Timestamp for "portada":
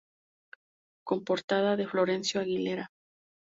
1.23-1.75